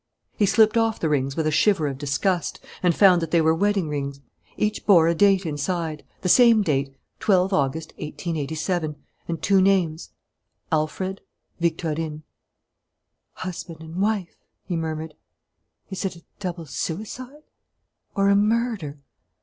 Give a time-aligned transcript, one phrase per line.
[0.35, 3.53] He slipped off the rings with a shiver of disgust, and found that they were
[3.53, 4.19] wedding rings.
[4.57, 8.95] Each bore a date inside, the same date, 12 August, 1887,
[9.27, 10.09] and two names:
[10.71, 11.21] "Alfred
[11.59, 12.23] Victorine."
[13.33, 15.13] "Husband and wife," he murmured.
[15.91, 17.43] "Is it a double suicide?
[18.15, 18.97] Or a murder?